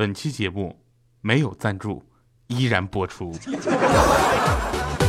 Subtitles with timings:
[0.00, 0.74] 本期节目
[1.20, 2.02] 没有赞助，
[2.46, 3.34] 依然播出。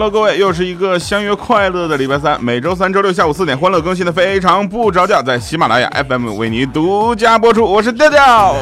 [0.00, 2.40] Hello，各位，又是一个相约快乐的礼拜三。
[2.40, 7.64] 每周三、周六下午四点，欢乐更新的非常不着调，在喜马拉雅 FM 为你独家播出。
[7.64, 8.54] 我是调调。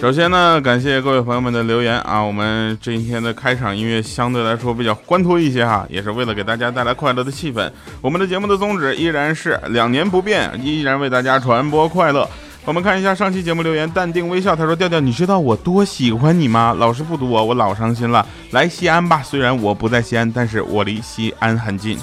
[0.00, 2.20] 首先呢，感谢各位朋友们的留言啊。
[2.20, 7.70] 我们这一天的开场音乐相对来说比较欢脱一些哈，也是为了给大家带来快乐的气氛。
[8.00, 12.28] 我们的节目的宗旨依然是两年不变，依然为大家传播快乐。
[12.66, 16.74] 我们看一下上期节目留言，淡定微笑，他说：“调调，你知道我多喜欢你吗？
[16.76, 18.26] 老师不读我，我老伤心了。
[18.50, 21.96] 来西安吧，虽然我不在西安，但是我离西安很近。”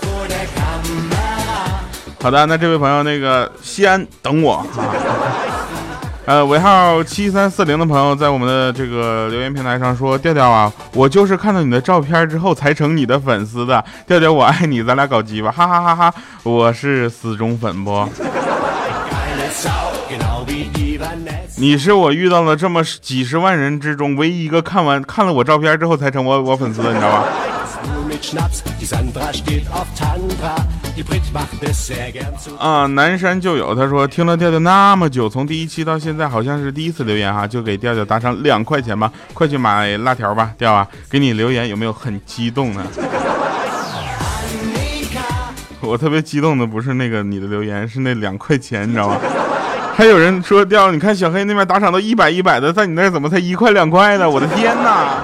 [2.24, 4.66] 好的，那这位朋友，那个西安等我。
[6.24, 13.84] 呃，尾号七三四零的朋友在我们的这个留言平台上说：“调调啊，我就是看到你的照片之后才成你的粉丝的。
[14.08, 16.14] 调调，我爱你，咱俩搞基吧，哈哈哈哈！
[16.44, 18.08] 我是死忠粉不？”
[21.56, 27.26] 你是我遇到了这么几十万人之中唯一一个看完看了我照片之后才成我我粉丝的，你知道吧？
[32.60, 42.86] 啊，南山就有，他说听了调调那么久，从第一期到现在，好像是第一次留言哈，就给调调打赏两块钱吧，快去买辣条吧，调啊，给你留言有没有很激动呢？
[45.82, 49.18] 我特别激动的不是那个你的留言，是那两块钱，你知道吗？
[49.96, 54.30] 还有人说调，你看小黑那边打赏都一百一百的，在你那怎么才一块两块的？
[54.30, 55.24] 我的天哪！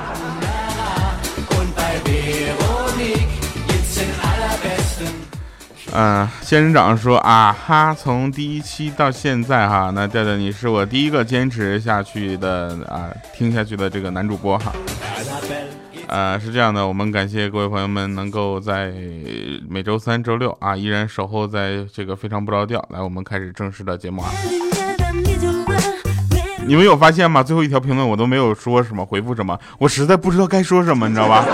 [5.91, 14.71] 嗯，仙人掌说啊哈，从第一期到现在哈，那调调你是我第一个坚持下去的啊，听下去的这个男主播哈。
[16.09, 18.91] 呃，是这样的，我们感谢各位朋友们能够在
[19.69, 22.83] 每周三、周六啊，依然守候在这个非常不着调。
[22.89, 24.31] 来，我们开始正式的节目啊！
[26.65, 27.43] 你们有发现吗？
[27.43, 31.45] 最后一条评论我都没有说什么回复什么，我实在不知道该说什么，你知道吧？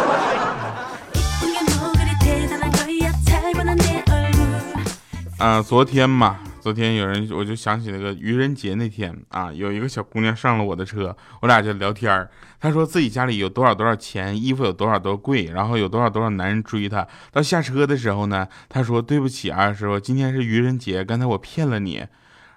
[5.37, 6.37] 啊， 昨天嘛。
[6.65, 12.27] 昨天有人，我就想起那个愚人节那天啊，有一个小姑娘上了我的车，我俩就聊天儿。
[12.59, 17.05] 她说自己家里有多少多少钱，衣服有多少多贵，然后有多少多少男人追她。
[17.31, 22.03] 到下车的时候呢，她说对不起啊，师傅，今天是愚人节，刚才我骗了你。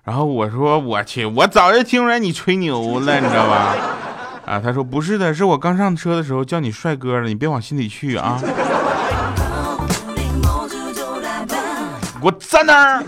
[0.05, 3.77] 然后我说我去，我早就听出来你吹牛了，你知道吧？
[4.47, 8.41] 啊，她说不是的，是我刚上车的时候叫你帅哥了，你别往心里去啊。
[12.21, 13.05] 给我站那儿！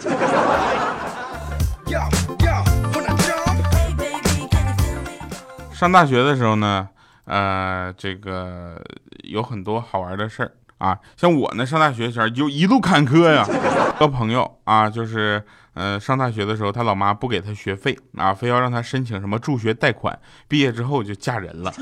[5.81, 6.87] 上大学的时候呢，
[7.25, 8.79] 呃，这个
[9.25, 10.99] 有很多好玩的事儿啊。
[11.17, 13.47] 像我呢，上大学前就一路坎坷呀。
[13.99, 15.43] 个朋友啊，就是
[15.73, 20.19] 呃，上大学的时候，他老妈不给他学费啊，非要让他申请什么助学贷款。
[20.47, 21.73] 毕业之后就嫁人了，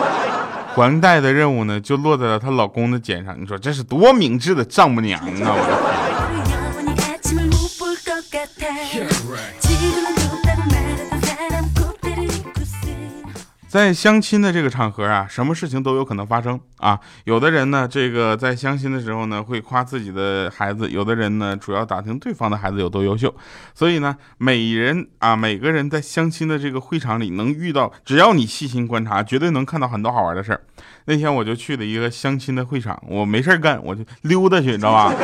[0.76, 3.34] 还贷的任务呢，就落在了她老公的肩上。
[3.40, 5.24] 你说这是多明智的丈母娘啊！
[5.26, 6.09] 我的天。
[13.70, 16.98] 在相亲的这个场合啊，什么事情都有可能发生啊。
[17.22, 23.32] 有的人呢，这个在相亲的时候呢，会夸自己的孩子；有的人呢，主要打听对方的孩子有多优秀。
[23.72, 30.60] 所以呢，每人啊，每个人在相亲的这个会场里能遇到，只要你细心观察，绝对能看到很多好玩的事儿。
[31.04, 35.14] 那天我就去了一个相亲的会场，我没事干，我就溜达去，你知道吧？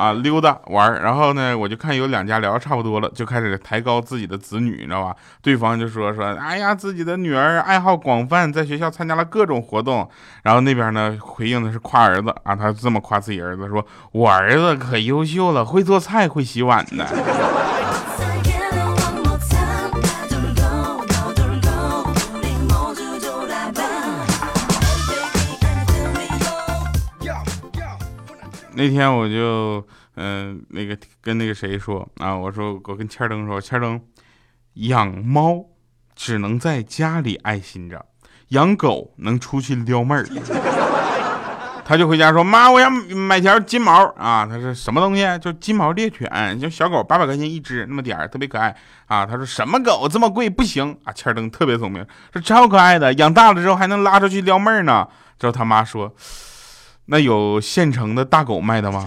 [0.00, 5.14] 啊，溜达玩然后呢，我就看有两家聊差不多了，就开始抬高自己的子女，你知道吧？
[5.42, 10.08] 对方就说说，哎呀，自己的女儿爱好广泛，在学校参加了各种活动。
[10.42, 17.06] 然后那边呢，回应的是夸儿子啊，他这么夸自己儿子，说我儿子可优秀了，会做菜，会洗碗的。
[28.72, 29.84] 那天我就
[30.22, 33.98] 嗯，那个跟那个谁说啊，我说我跟千灯说，千灯
[34.74, 35.64] 养猫
[36.14, 38.04] 只能在家里爱心着，
[38.48, 40.26] 养狗能出去撩妹儿。
[41.86, 44.46] 他就回家说妈，我想买条金毛啊。
[44.46, 45.24] 他说什么东西？
[45.38, 48.76] 就金毛猎犬，就小狗八百块钱一只，那么点儿特别可爱
[49.06, 49.24] 啊。
[49.24, 50.50] 他说什么狗这么贵？
[50.50, 51.12] 不行啊。
[51.14, 55.08] 千灯特别聪明，说超可爱的，养大了之后还能拉出去撩妹儿呢。
[55.38, 56.14] 之后他妈说。
[57.06, 59.04] 那有现成的大狗卖的吗？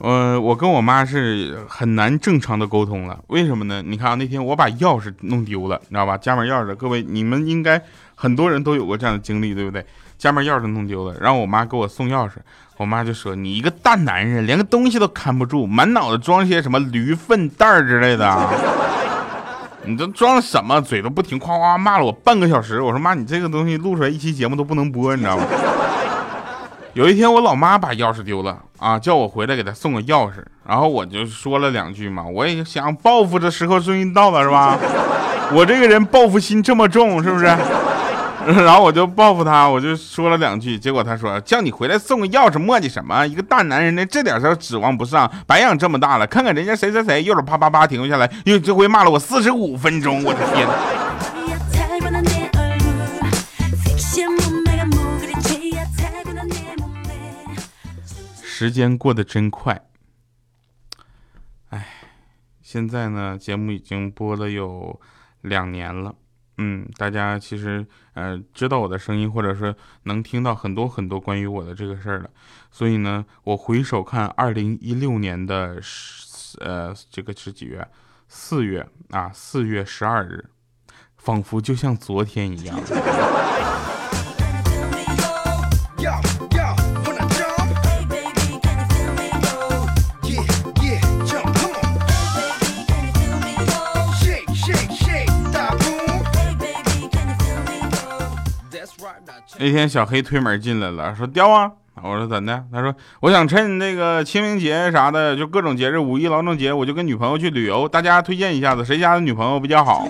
[0.00, 3.82] 呃，我跟我妈是很难正常的沟通了，为什么呢？
[3.84, 6.16] 你看啊，那天我把钥匙弄丢了，你知道吧？
[6.16, 7.82] 家门钥匙，各位你们应该
[8.14, 9.84] 很多人都有过这样的经历，对不对？
[10.16, 12.32] 家门钥匙弄丢了，让我妈给我送钥匙，
[12.78, 18.48] 我妈就说：“你一个大男人，连个东西都看不住，满脑子装些什么驴粪蛋之类的，
[19.84, 20.80] 你都装什么？
[20.80, 22.80] 嘴都不停，夸夸骂了我半个小时。
[22.80, 25.44] 我说妈，你这个东西录出来一期节目都不能播，你知道吗？”
[26.94, 34.76] 有一天，我老妈把钥匙丢了啊，叫我回来给她送个钥匙，然后我就说了两句嘛，我也想报复，的时候终于到了，是吧？
[35.54, 37.44] 我这个人报复心这么重，是不是？
[38.64, 43.24] 然后我就报复他，我就说了两句，结果他说叫你回来送个钥匙，磨叽什么？
[43.24, 46.26] 一个大男人呢，这点事指望不上，白养这么大了。
[46.26, 50.66] 看看人家谁谁谁，又是啪啪啪停不下来，又这回骂了我四十五分钟，我的天！
[58.60, 59.86] 时间过得真快，
[61.70, 61.86] 哎，
[62.60, 65.00] 现在呢，节目已经播了有
[65.40, 66.14] 两年了，
[66.58, 72.28] 嗯，大家其实呃知道我的声音，或者说能听到很多很多关于我的这个事儿了，
[72.70, 75.80] 所以呢，我回首看二零一六年的
[76.58, 77.88] 呃这个是几月？
[78.28, 80.50] 四月啊，四月十二日，
[81.16, 82.78] 仿佛就像昨天一样。
[99.60, 101.70] 那天小黑推门进来了，说：“刁啊！”
[102.02, 107.86] 我说：“怎的？”他说：“我想趁那个清明节啥的，就各种节日，五一劳动节，我就跟女朋友去旅游。
[107.86, 110.08] 大家推荐一下子，谁家的女朋友比较好？”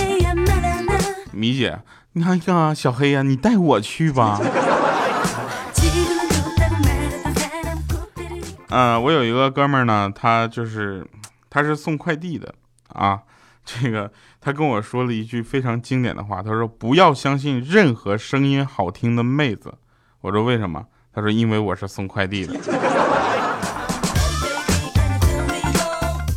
[1.32, 1.78] 米姐，
[2.12, 4.38] 你看呀，小黑呀，你带我去吧。
[8.68, 11.06] 嗯，我有一个哥们儿呢，他就是
[11.48, 12.54] 他是送快递的
[12.92, 13.20] 啊。
[13.82, 19.74] 这个他跟我说了一句非常经典的话，他说：“不要相信任何声音好听的妹子。”
[20.22, 20.84] 我说：“为什么？”
[21.14, 22.54] 他说：“因为我是送快递的。”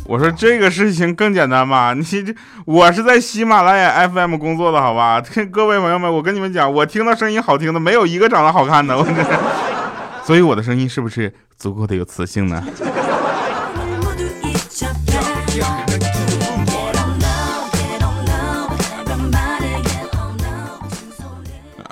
[0.06, 1.94] 我说：“这个事情更简单吧？
[1.94, 2.34] 你这
[2.66, 5.20] 我是在喜马拉雅 FM 工作的，好吧？
[5.50, 8.96] 各位朋友们，我跟你们讲，我听到声音好听的，没有一个长得好看的。
[8.96, 9.04] 我
[10.24, 12.62] 所以我的声音是不是足够的有磁性呢？”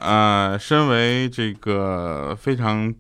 [0.03, 2.93] 呃，身为这个非常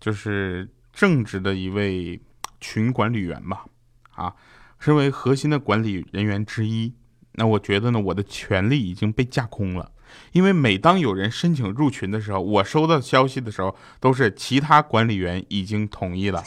[0.00, 2.18] 就是正直的一位
[2.58, 3.66] 群管理员吧，
[4.14, 4.34] 啊，
[4.78, 6.94] 身为核心的管理人员之一，
[7.32, 9.92] 那我觉得呢，我的权利已经被架空了，
[10.32, 16.42] 因为每当有人申请入群的时候，我收到消息的时候，都是其他管理员已经同意了。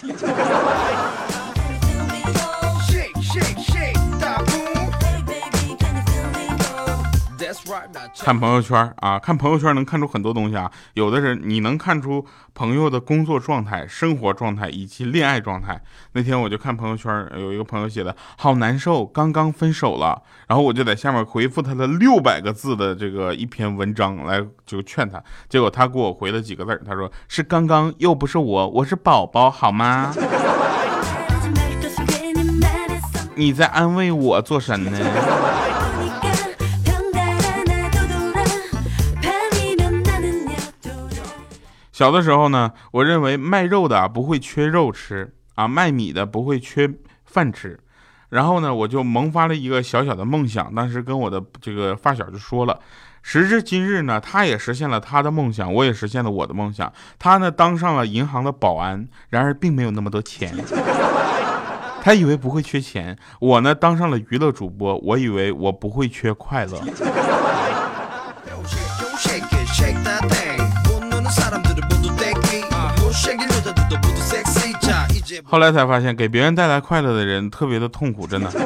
[8.19, 10.71] 看朋友圈啊，看朋友圈能看出很多东西啊。
[10.93, 15.81] 有的人你能看出朋友的工作状态、生活状态以及恋爱状态。
[16.13, 20.21] 那天我就看朋友圈，有一个朋友写的好难受，刚刚分手了。
[20.47, 25.23] 然后我就在下面回复他的六百个字的这个一篇文章来就劝他。
[25.47, 30.13] 结果他给我回了几个字，他说是刚刚又不是我，我是宝宝好吗？
[33.33, 35.60] 你在安慰我做什呢？
[42.01, 46.91] 小的时候呢，我认为卖肉的不会缺肉吃啊，卖米的不会缺
[47.25, 47.79] 饭吃。
[48.29, 52.79] 然后呢，我就萌发了一个小小的梦想，当时跟我的这个发小就说了。
[53.21, 56.91] 时至今日呢，他也实现了他的梦想，我也实现了我的梦想。
[57.19, 60.51] 他呢当上了银行的保安，然而并没有那么多钱。
[62.01, 66.81] 他以为不会缺钱，我呢当上了娱乐主播，我以为我不会缺快乐。
[75.43, 78.51] 后来才发现，给别人带来快乐的人特别的痛苦，真的。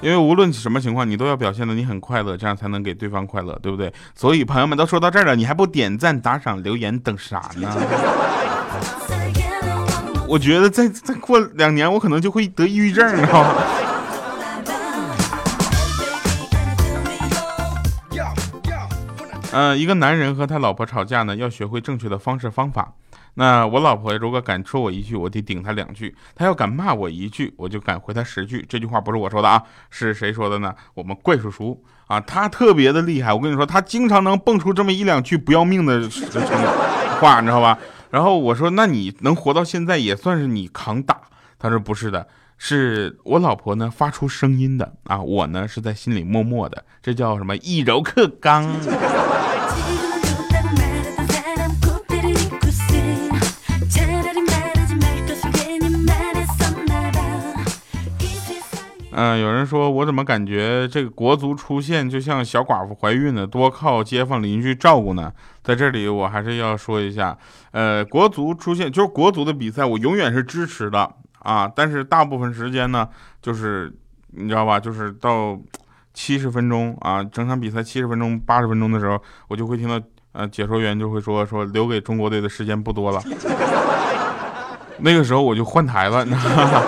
[0.00, 3.92] 因为无论什么情况，你都要表现的你很快乐，这样才能给对方快乐，对不对？
[4.14, 7.68] 所以朋友们都说到这儿了，你还不点赞、打赏、留言，等啥呢？
[10.28, 13.54] 我觉得再再过两年，我可能就会得抑郁症，知道吗？
[19.50, 22.92] 呃，一个男人和他老婆吵架呢，要学会正确的方式方法。
[23.38, 28.66] 那我老婆如果敢说我一句，我得顶她两句；她要敢骂我一句，我就敢回她十句。
[28.68, 30.74] 这句话不是我说的啊，是谁说的呢？
[30.94, 33.32] 我们怪叔叔啊，他特别的厉害。
[33.32, 36.00] 我跟你说，他经常能蹦出这么一两句不要命的
[37.20, 37.78] 话，你知道吧？
[38.10, 41.20] 然后我说，那你能活到现在也算是你扛打。
[41.60, 42.26] 他说不是的，
[42.56, 48.68] 是我老婆呢发出声音的啊，我呢是在心里默默的，这叫什么以柔克刚。
[59.20, 65.32] 嗯，有人说我怎么感觉这个国足出现就像小寡妇怀孕呢，多靠街坊邻居照顾呢？
[65.60, 67.36] 在这里我还是要说一下，
[67.72, 71.68] 呃，国足出现就是国足的比赛，我永远是支持的啊。
[71.74, 73.08] 但是大部分时间呢，
[73.42, 73.92] 就是
[74.28, 75.58] 你知道吧，就是到
[76.14, 83.20] 七十分钟啊，整场比赛七十分钟、八十分钟的时候，我就会听到呃解说员就会说说留给中国队的时间不多了，
[84.98, 86.82] 那个时候我就换台了，你知道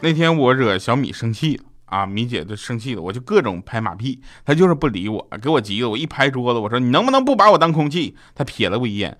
[0.00, 8.16] 那天我惹小米生气了啊，米姐就生气了，我就各种拍马屁，她就是不理我，给我急的，我一拍桌子，我说你能不能不把我当空气？
[8.34, 9.18] 她瞥了我一眼，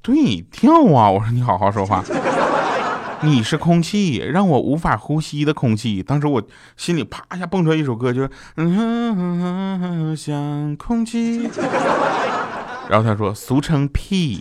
[0.00, 1.10] 对，跳啊！
[1.10, 2.02] 我说你好好说话，
[3.20, 6.02] 你是空气，让我无法呼吸的空气。
[6.02, 6.42] 当时我
[6.76, 11.50] 心里啪一下蹦出来一首歌，就是嗯像空气，
[12.88, 14.40] 然后她说俗称屁。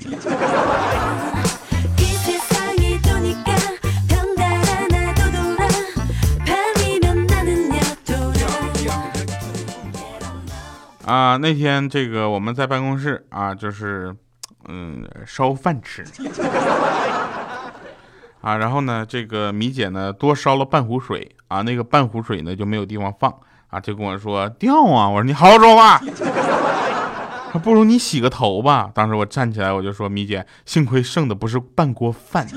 [11.07, 14.13] 啊，那天这个我们在办公室啊，就是，
[14.67, 16.03] 嗯，烧饭吃，
[18.41, 23.33] 啊，然后呢，这个米姐呢多烧了半壶水啊，那个半壶水呢就没有地方放
[23.69, 25.97] 啊，就跟我说掉啊，我说你好好说话，
[27.53, 28.91] 还不如你洗个头吧。
[28.93, 32.45] 当时我站起来我就说米姐，幸亏剩的不是半锅饭。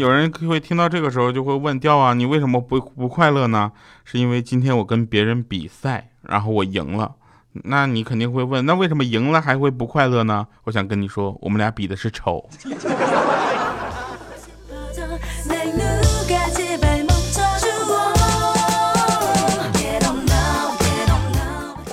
[0.00, 3.70] 有人会听到这个时候就会问调啊，你为什么不不快乐呢？
[4.04, 7.14] 是因为今天我跟别人比赛，然后我赢了。
[7.52, 10.46] 那你肯定会问，那为什么赢了还会不快乐呢？
[10.64, 12.48] 我想跟你说，我们俩比的是丑。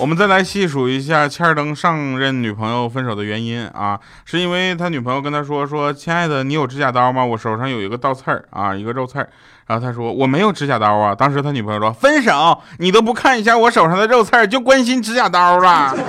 [0.08, 7.22] 们再来细数一下切尔登上任女朋友分手的原因啊，是因为他女朋友跟他说说，亲爱的，你有指甲刀吗？
[7.22, 9.28] 我手上有一个倒刺儿啊，一个肉刺儿。
[9.66, 11.14] 然后他说我没有指甲刀啊。
[11.14, 15.94] 当时他女朋友说分手，你都不看一下我手上的肉刺儿，就关心指甲刀了。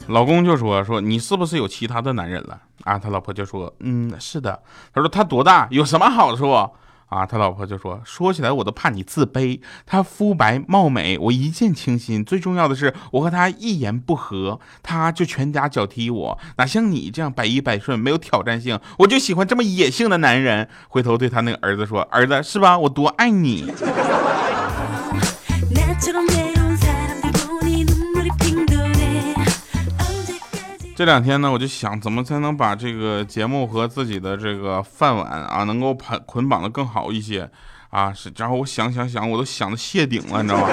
[0.08, 2.98] 老公就说说你是不是有其他的男人了啊？
[2.98, 4.62] 他老婆就说嗯是的。
[4.92, 6.50] 他说他多大有什么好处
[7.08, 7.26] 啊？
[7.26, 9.60] 他老婆就说说起来我都怕你自卑。
[9.84, 12.24] 他肤白貌美，我一见倾心。
[12.24, 16.38] 最重要的是我和他一言不合，他就拳打脚踢我。
[16.56, 18.78] 哪像你这样百依百顺，没有挑战性。
[18.98, 20.68] 我就喜欢这么野性的男人。
[20.88, 22.78] 回头对他那个儿子说儿子是吧？
[22.78, 23.72] 我多爱你。
[31.00, 37.50] 这两天呢，我就想怎么才能把这个节目和自己的这个饭碗啊，能够捆捆绑的更好一些
[37.88, 38.12] 啊。
[38.12, 40.68] 是，然后我想想想，我都想的谢顶了，你知道吗？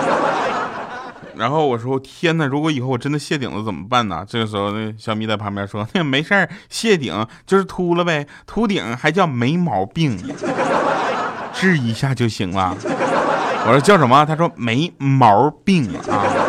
[1.38, 4.26] 然后我说天哪，如果以后我真的谢顶了怎么办呢？
[4.28, 10.22] 这个时候，那小米在旁边说：“那没事儿，谢顶就是秃了呗，秃顶还叫没毛病，
[11.56, 12.76] 治一下就行了。”
[13.66, 14.26] 我说叫什么？
[14.26, 16.47] 他说没毛病啊。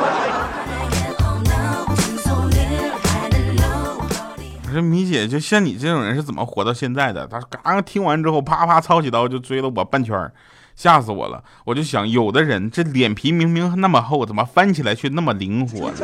[4.83, 7.27] 米姐，就像你这种人是怎么活到现在的？
[7.27, 10.31] 他刚听完之后，啪啪操起刀就追了我半圈，
[10.77, 11.43] 吓死我了。
[11.65, 15.93] 我就想，有的人这脸皮明明那么厚，怎么翻起来却那么灵活？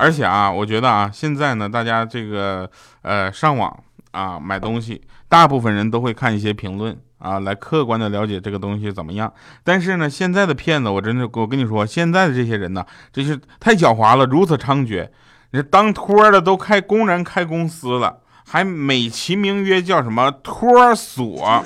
[0.00, 2.70] 而且啊，我觉得啊，现在呢，大家这个
[3.02, 3.76] 呃上网
[4.12, 6.96] 啊买东西，大部分人都会看一些评论。
[7.18, 9.32] 啊，来客观的了解这个东西怎么样？
[9.64, 15.08] 但是呢，现在的骗子，我真的，我跟你说，现在的这些人呢，真是太狡猾了，如此猖獗。
[15.50, 21.64] 你当托的都开公然开公司了，还美其名曰叫什么托儿所啊？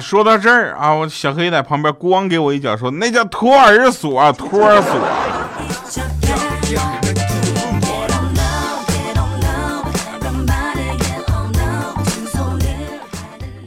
[0.00, 4.96] 说到这儿啊，我小黑在旁边咣给我一脚，说那叫托儿所，托儿所。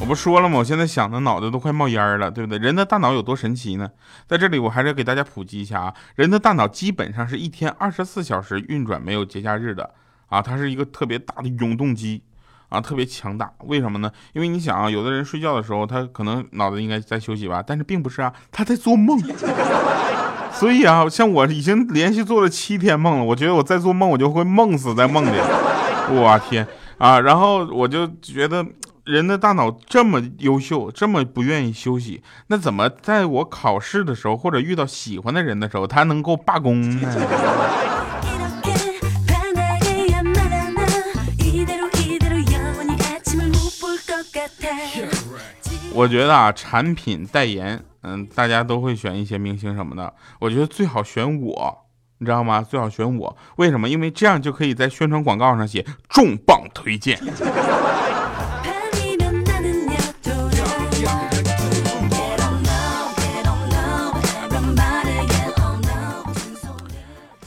[0.05, 0.59] 我不说了吗？
[0.59, 2.59] 我现在想的脑袋都快冒烟了，对不对？
[2.59, 3.89] 人的大脑有多神奇呢？
[4.27, 9.95] 在这里，我还是给大家普及一下啊，人的大脑基本上是一天二十四小时运转，没有节假日的
[10.27, 12.21] 啊，它是一个特别大的永动机
[12.69, 13.51] 啊，特别强大。
[13.63, 14.11] 为什么呢？
[14.33, 19.19] 因为你想啊，有的人睡觉的时候，他可能脑子应该在休息吧，但是并不是啊，他在做梦。
[20.53, 25.39] 所以啊，像我已经连续做了七天梦了，我觉得我在做梦，我就会梦死在梦里。
[26.13, 26.67] 我天
[26.99, 27.19] 啊！
[27.19, 28.63] 然后我就觉得。
[29.05, 37.07] 人的大脑这么优秀，这么不愿意休息，那怎么在我考试的时候或者遇到喜欢的人的时候，他能够罢工呢？
[45.93, 50.11] 我觉得啊，产品代言，嗯，大家都会选一些明星什么的。
[50.39, 51.77] 我觉得最好选我，
[52.17, 52.63] 你知道吗？
[52.63, 53.87] 最好选我，为什么？
[53.87, 57.19] 因为这样就可以在宣传广告上写重磅推荐。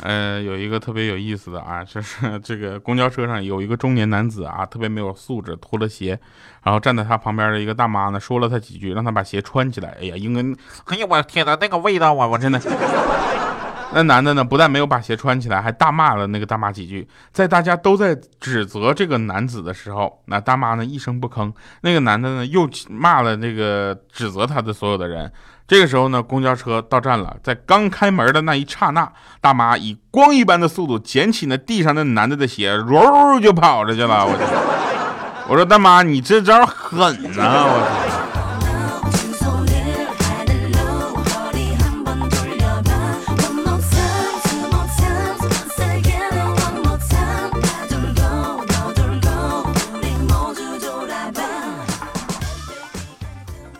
[0.08, 6.18] 呃，有一个特别有意思的啊，就是 这个公交车上有一个中年男子啊，特别没有素质，脱了鞋，
[6.62, 9.94] 然后站在他旁边的一个大妈呢，说了他几句，让他把鞋穿起来。
[10.00, 10.40] 哎呀，应该，
[10.86, 12.58] 哎呀，我天呐，那个味道啊，我真的。
[13.92, 17.06] 那男的呢，不但没有把鞋穿起来，还大骂了那个大妈几句。
[17.30, 21.52] 在大家都在指责这个男子的时候，那大妈呢一声不吭。
[21.82, 25.30] 那个男的呢又骂了那个指责他的所有的人。
[25.68, 34.24] 这个时候呢，公交车到站了，在刚开门的那一刹那，大妈以光一般的速度捡起那地上那男的的鞋，呜就跑出去了。
[34.26, 37.66] 我我说大妈，你这招狠呐！
[37.68, 38.17] 我。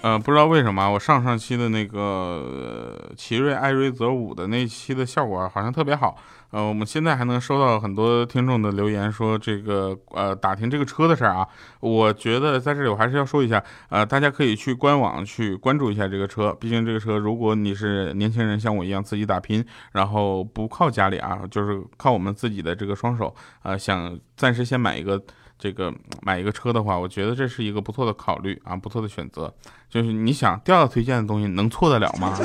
[0.08, 6.16] 呃，不知道为什么，我上上期的那个奇瑞艾瑞泽五的那期的效果好像特别好。
[6.50, 11.46] 呃，我们现在还能收到很多听众的留言，说这个呃打听这个车的事儿啊。
[11.80, 16.56] 我觉得在这里我还是要说一下，呃，大家可以去官网去关注一下这个车。
[16.58, 25.22] 毕竟这个车，如果你是年轻人，像我一样自己打拼，然后不靠家里啊，就是靠我们自己的这个双手，呃，想暂时先买一个。
[25.58, 25.92] 这个
[26.22, 29.52] 买一个车的话，我觉得这是一个不错的考虑啊，不错的选择。
[29.90, 32.38] 就是你想调调推荐的东西，能错得了吗？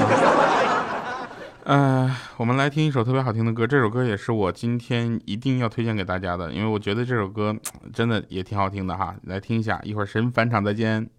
[1.66, 7.56] 嗯， 我们来听一首特别好听的歌，这首歌也是我今天一定要推荐给大家的，因为我觉得这首歌
[7.94, 9.16] 真的也挺好听的哈。
[9.24, 11.10] 来听一下，一会儿神返场再见。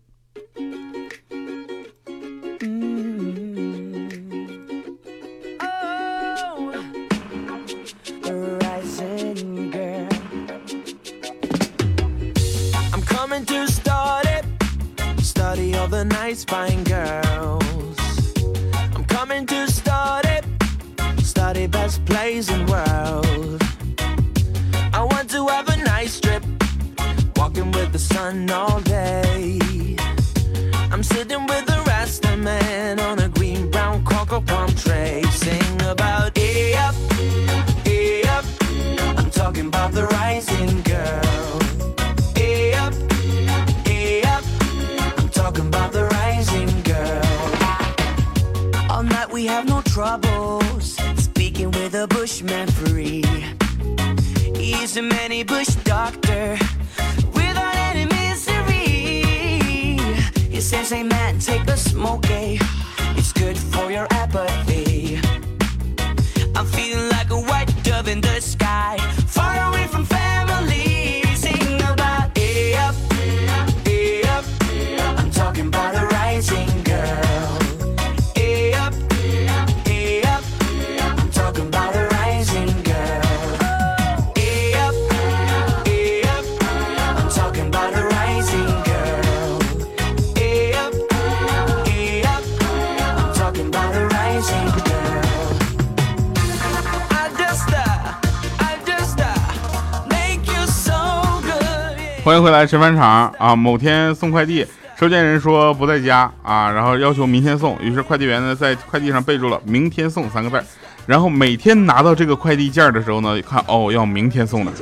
[102.25, 103.31] 欢迎回来，吃饭场。
[103.39, 104.67] 啊，某天送快递。
[105.05, 107.79] 收件人说不在家啊，然后要求明天送。
[107.79, 110.65] 于是快递员呢在快递上备注了“明天送”三个字儿
[111.05, 114.73] 然后每天拿到这个快递件的时候呢，看哦要明天送的，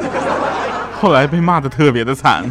[1.00, 2.44] 后来被骂的特别的惨。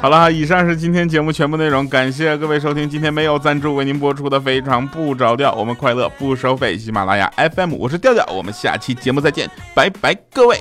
[0.00, 2.88] 好了，以上是今天节目全部内容，感谢各位收听。
[2.88, 10.56] 今天没有赞助为您播出的非常不着调，我们快乐不收费，喜马拉雅 FM，我是调调，我们下期节目再见，拜拜，各位。